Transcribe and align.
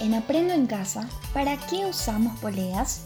en 0.00 0.14
Aprendo 0.14 0.52
en 0.54 0.66
Casa, 0.66 1.08
¿para 1.32 1.56
qué 1.56 1.86
usamos 1.86 2.38
poleas? 2.40 3.02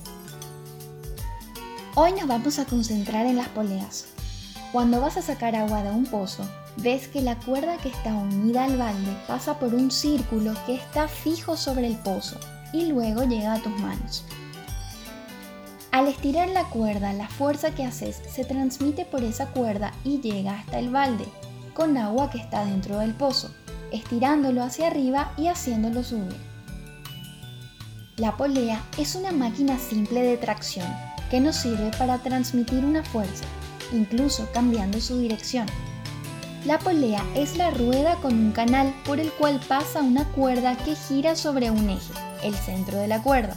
Hoy 1.95 2.13
nos 2.13 2.27
vamos 2.27 2.59
a 2.59 2.65
concentrar 2.65 3.27
en 3.27 3.37
las 3.37 3.49
poleas. 3.49 4.07
Cuando 4.73 5.01
vas 5.01 5.17
a 5.17 5.23
sacar 5.23 5.55
agua 5.55 5.83
de 5.83 5.91
un 5.91 6.07
pozo, 6.07 6.49
ves 6.79 7.09
que 7.09 7.21
la 7.21 7.37
cuerda 7.39 7.77
que 7.79 7.91
está 7.91 8.15
unida 8.15 8.65
al 8.65 8.77
balde 8.77 9.17
pasa 9.27 9.59
por 9.59 9.75
un 9.75 9.91
círculo 9.91 10.55
que 10.67 10.75
está 10.75 11.09
fijo 11.09 11.57
sobre 11.57 11.87
el 11.87 11.97
pozo 11.97 12.39
y 12.73 12.87
luego 12.87 13.25
llega 13.25 13.55
a 13.55 13.63
tus 13.63 13.79
manos. 13.79 14.25
Al 15.91 16.09
estirar 16.09 16.49
la 16.49 16.65
cuerda, 16.65 17.13
la 17.13 17.29
fuerza 17.29 17.75
que 17.75 17.85
haces 17.85 18.23
se 18.29 18.45
transmite 18.45 19.05
por 19.05 19.23
esa 19.23 19.49
cuerda 19.49 19.93
y 20.05 20.21
llega 20.21 20.59
hasta 20.59 20.79
el 20.79 20.89
balde, 20.89 21.27
con 21.75 21.97
agua 21.99 22.31
que 22.31 22.39
está 22.39 22.65
dentro 22.65 22.99
del 22.99 23.15
pozo, 23.15 23.51
estirándolo 23.93 24.63
hacia 24.63 24.87
arriba 24.87 25.33
y 25.37 25.49
haciéndolo 25.49 26.03
subir. 26.03 26.52
La 28.19 28.37
polea 28.37 28.85
es 28.99 29.15
una 29.15 29.33
máquina 29.33 29.79
simple 29.79 30.23
de 30.23 30.37
tracción 30.37 30.87
que 31.31 31.41
nos 31.41 31.57
sirve 31.57 31.91
para 31.97 32.19
transmitir 32.19 32.85
una 32.85 33.03
fuerza, 33.03 33.45
incluso 33.91 34.47
cambiando 34.53 35.01
su 35.01 35.19
dirección. 35.19 35.67
La 36.67 36.79
polea 36.79 37.25
es 37.35 37.57
la 37.57 37.71
rueda 37.71 38.17
con 38.17 38.35
un 38.35 38.53
canal 38.53 38.95
por 39.07 39.19
el 39.19 39.33
cual 39.33 39.59
pasa 39.67 40.03
una 40.03 40.27
cuerda 40.27 40.77
que 40.77 40.95
gira 40.95 41.35
sobre 41.35 41.71
un 41.71 41.89
eje, 41.89 42.13
el 42.45 42.55
centro 42.55 42.99
de 42.99 43.09
la 43.09 43.23
cuerda. 43.23 43.57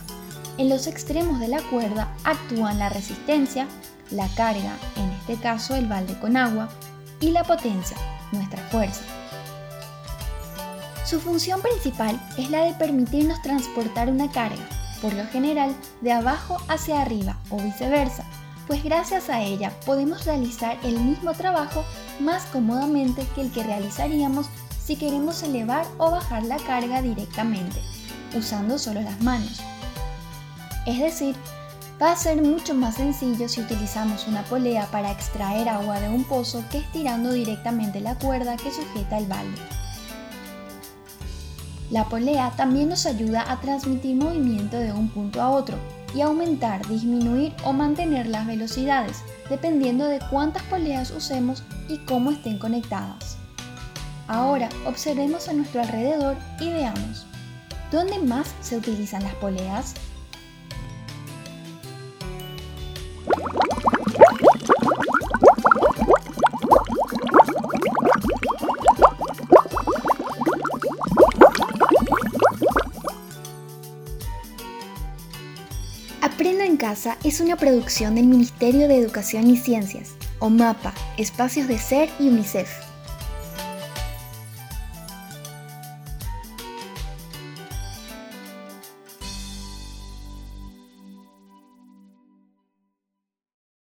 En 0.58 0.70
los 0.70 0.88
extremos 0.88 1.42
de 1.42 1.50
la 1.50 1.62
cuerda 1.64 2.16
actúan 2.24 2.80
la 2.80 2.88
resistencia, 2.88 3.68
la 4.10 4.30
carga, 4.36 4.78
en 4.96 5.12
este 5.20 5.36
caso 5.36 5.76
el 5.76 5.88
balde 5.88 6.18
con 6.20 6.38
agua, 6.38 6.70
y 7.20 7.32
la 7.32 7.44
potencia, 7.44 7.98
nuestra 8.32 8.64
fuerza. 8.70 9.02
Su 11.06 11.20
función 11.20 11.62
principal 11.62 12.20
es 12.36 12.50
la 12.50 12.64
de 12.64 12.74
permitirnos 12.74 13.40
transportar 13.44 14.10
una 14.10 14.32
carga, 14.32 14.68
por 15.04 15.14
lo 15.14 15.24
general 15.28 15.76
de 16.02 16.12
abajo 16.12 16.58
hacia 16.68 17.00
arriba 17.00 17.38
o 17.52 17.58
viceversa, 17.58 18.24
pues 18.66 18.84
gracias 18.84 19.30
a 19.30 19.44
ella 19.44 19.72
podemos 19.86 20.26
realizar 20.26 20.80
el 20.84 21.00
mismo 21.00 21.34
trabajo 21.34 21.86
más 22.20 22.46
cómodamente 22.46 23.24
que 23.36 23.42
el 23.42 23.52
que 23.52 23.64
realizaríamos 23.64 24.48
si 24.84 24.96
queremos 24.96 25.44
elevar 25.44 25.86
o 26.00 26.10
bajar 26.10 26.42
la 26.44 26.58
carga 26.58 27.04
directamente, 27.04 27.80
usando 28.36 28.80
solo 28.80 29.02
las 29.02 29.22
manos. 29.22 29.62
Es 30.88 31.00
decir, 31.00 31.36
va 32.02 32.14
a 32.14 32.18
ser 32.18 32.42
mucho 32.42 32.74
más 32.74 32.96
sencillo 32.96 33.48
si 33.48 33.62
utilizamos 33.62 34.28
una 34.28 34.44
polea 34.44 34.88
para 34.88 35.12
extraer 35.12 35.70
agua 35.70 36.00
de 36.00 36.10
un 36.10 36.24
pozo 36.24 36.64
que 36.72 36.80
estirando 36.80 37.32
directamente 37.32 38.02
la 38.02 38.16
cuerda 38.16 38.58
que 38.58 38.72
sujeta 38.72 39.20
el 39.20 39.28
balde. 39.28 39.62
La 41.92 42.06
polea 42.06 42.52
también 42.58 42.90
nos 42.90 43.06
ayuda 43.06 43.50
a 43.52 43.62
transmitir 43.62 44.16
movimiento 44.16 44.78
de 44.78 44.92
un 44.92 45.08
punto 45.10 45.42
a 45.42 45.50
otro 45.50 45.78
y 46.16 46.22
aumentar, 46.22 46.86
disminuir 46.88 47.54
o 47.64 47.74
mantener 47.74 48.26
las 48.26 48.48
velocidades, 48.48 49.18
dependiendo 49.50 50.06
de 50.06 50.20
cuántas 50.32 50.64
poleas 50.64 51.12
usemos 51.12 51.64
y 51.88 52.00
cómo 52.00 52.32
estén 52.32 52.58
conectadas. 52.58 53.38
Ahora 54.28 54.70
observemos 54.88 55.48
a 55.48 55.54
nuestro 55.54 55.82
alrededor 55.82 56.36
y 56.60 56.72
veamos, 56.72 57.28
¿dónde 57.92 58.18
más 58.18 58.56
se 58.62 58.78
utilizan 58.78 59.22
las 59.24 59.36
poleas? 59.36 59.94
Aprendo 76.26 76.64
en 76.64 76.76
Casa 76.76 77.20
es 77.24 77.40
una 77.40 77.56
producción 77.56 78.16
del 78.16 78.26
Ministerio 78.26 78.88
de 78.88 78.98
Educación 78.98 79.48
y 79.48 79.58
Ciencias, 79.58 80.16
o 80.40 80.50
MAPA, 80.50 80.92
Espacios 81.20 81.68
de 81.68 81.78
Ser 81.78 82.10
y 82.20 82.30
UNICEF. 82.30 82.85